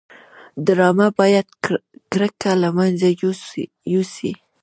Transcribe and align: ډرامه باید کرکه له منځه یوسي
ډرامه 0.65 1.07
باید 1.19 1.47
کرکه 2.13 2.51
له 2.63 2.69
منځه 2.77 3.07
یوسي 3.93 4.33